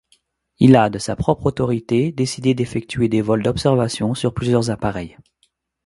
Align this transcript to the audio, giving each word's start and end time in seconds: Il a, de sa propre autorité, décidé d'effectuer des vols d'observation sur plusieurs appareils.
Il 0.57 0.75
a, 0.77 0.89
de 0.89 0.97
sa 0.97 1.15
propre 1.15 1.45
autorité, 1.45 2.11
décidé 2.11 2.55
d'effectuer 2.55 3.07
des 3.07 3.21
vols 3.21 3.43
d'observation 3.43 4.15
sur 4.15 4.33
plusieurs 4.33 4.71
appareils. 4.71 5.15